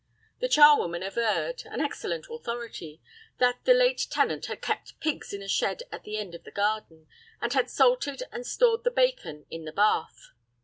[0.39, 6.05] The charwoman averred—an excellent authority—that the late tenant had kept pigs in a shed at
[6.05, 7.05] the end of the garden,
[7.39, 10.31] and had salted and stored the bacon in the bath.